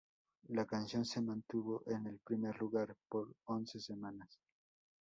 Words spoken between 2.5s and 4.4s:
lugar por once semanas.